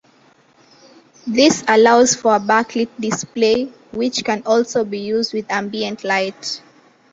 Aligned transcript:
This 1.27 1.63
allows 1.67 2.15
for 2.15 2.35
a 2.35 2.39
backlit 2.39 2.89
display 2.99 3.65
which 3.91 4.23
can 4.25 4.41
also 4.47 4.83
be 4.83 4.97
used 4.97 5.31
with 5.31 5.45
ambient 5.51 6.03
light. 6.03 6.59